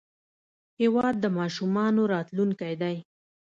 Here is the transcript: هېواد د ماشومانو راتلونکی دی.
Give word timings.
هېواد 0.79 1.15
د 1.19 1.25
ماشومانو 1.37 2.01
راتلونکی 2.13 2.73
دی. 2.81 2.95